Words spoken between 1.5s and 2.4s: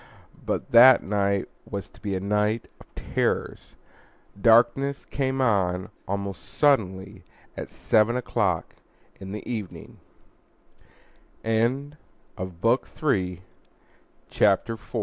was to be a